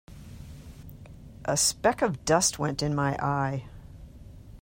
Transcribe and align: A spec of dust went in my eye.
A 1.45 1.55
spec 1.55 2.01
of 2.01 2.25
dust 2.25 2.57
went 2.57 2.81
in 2.81 2.95
my 2.95 3.15
eye. 3.17 3.65